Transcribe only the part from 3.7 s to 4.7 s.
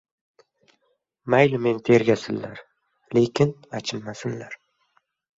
achinmasinlar.